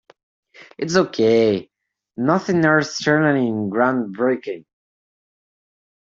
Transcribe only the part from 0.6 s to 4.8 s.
It's ok, nothing earth-shatteringly groundbreaking.